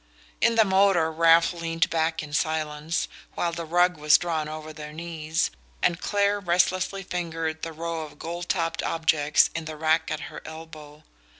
In 0.41 0.55
the 0.55 0.65
motor 0.65 1.11
Ralph 1.11 1.53
leaned 1.53 1.87
back 1.91 2.23
in 2.23 2.33
silence, 2.33 3.07
while 3.35 3.51
the 3.51 3.65
rug 3.67 3.97
was 3.99 4.17
drawn 4.17 4.49
over 4.49 4.73
their 4.73 4.91
knees, 4.91 5.51
and 5.83 6.01
Clare 6.01 6.39
restlessly 6.39 7.03
fingered 7.03 7.61
the 7.61 7.71
row 7.71 8.01
of 8.01 8.17
gold 8.17 8.49
topped 8.49 8.81
objects 8.81 9.51
in 9.53 9.65
the 9.65 9.77
rack 9.77 10.09
at 10.09 10.21
her 10.21 10.41
elbow. 10.43 11.03